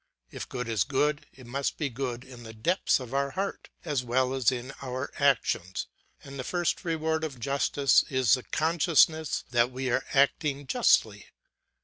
[0.31, 4.03] If good is good, it must be good in the depth of our heart as
[4.03, 5.85] well as in our actions;
[6.23, 11.27] and the first reward of justice is the consciousness that we are acting justly.